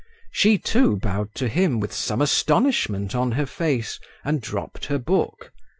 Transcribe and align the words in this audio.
She, 0.31 0.57
too, 0.57 0.97
bowed 0.97 1.35
to 1.35 1.47
him, 1.47 1.79
with 1.79 1.93
some 1.93 2.23
astonishment 2.23 3.13
on 3.13 3.33
her 3.33 3.45
face, 3.45 3.99
and 4.25 4.41
dropped 4.41 4.85
her 4.87 4.97
book. 4.97 5.51